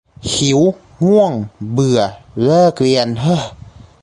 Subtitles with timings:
[0.33, 0.59] หิว
[1.05, 1.31] ง่วง
[1.71, 2.01] เบื่อ
[2.43, 3.41] เลิกเรียนเห้อ